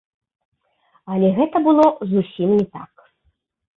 Але 1.15 1.29
гэта 1.39 1.57
было 1.67 1.85
зусім 2.15 2.49
не 2.59 2.65
так. 2.79 2.93